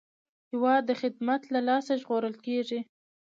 هېواد 0.51 0.81
د 0.85 0.91
خدمت 1.01 1.41
له 1.53 1.59
لاسه 1.67 1.91
ژغورل 2.01 2.35
کېږي. 2.45 2.79